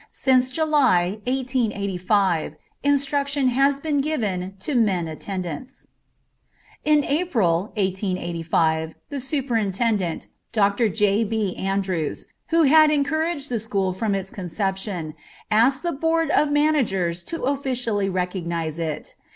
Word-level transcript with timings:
Since 0.09 0.49
July, 0.49 1.19
1885, 1.27 2.55
instruction 2.83 3.49
has 3.49 3.79
been 3.79 4.01
given 4.01 4.55
to 4.61 4.73
men 4.73 5.07
attendants. 5.07 5.89
In 6.83 7.03
April, 7.03 7.71
1885, 7.77 8.95
the 9.11 9.19
Superintendent, 9.19 10.25
Dr. 10.51 10.89
J. 10.89 11.23
B. 11.23 11.55
Andrews, 11.55 12.25
who 12.49 12.63
had 12.63 12.89
encouraged 12.89 13.49
the 13.49 13.59
school 13.59 13.93
from 13.93 14.15
its 14.15 14.31
conception, 14.31 15.13
asked 15.51 15.83
the 15.83 15.91
Board 15.91 16.31
of 16.31 16.49
Managers 16.51 17.21
to 17.25 17.43
officially 17.43 18.09
recognize 18.09 18.79
it. 18.79 19.13